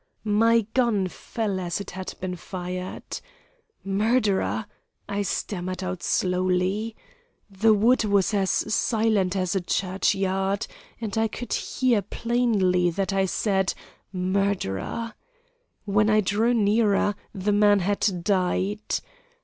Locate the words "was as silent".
8.05-9.35